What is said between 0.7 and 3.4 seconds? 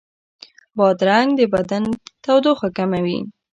بادرنګ د بدن تودوخه کموي.